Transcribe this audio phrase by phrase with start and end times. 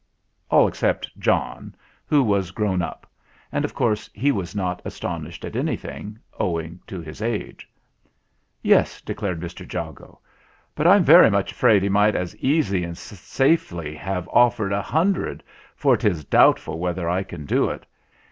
[0.49, 1.75] All except John,
[2.07, 3.05] who was grown up;
[3.51, 7.69] and, of course, he was not astonished at anything, owing to his age.
[8.63, 9.71] "Yes," declared Mr.
[9.71, 10.19] Jago;
[10.73, 15.43] "but I'm very much afraid he might as easy and safely have offered a hundred,
[15.75, 17.85] for 'tis doubtful whether I can do it.